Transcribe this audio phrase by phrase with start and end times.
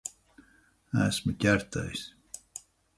[1.03, 2.05] Esmu ķertais.